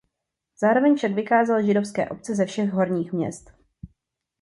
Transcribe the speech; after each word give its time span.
Zároveň 0.57 0.95
však 0.95 1.11
vykázal 1.11 1.63
židovské 1.65 2.09
obce 2.09 2.35
ze 2.35 2.45
všech 2.45 2.69
horních 2.71 3.13
měst. 3.13 3.51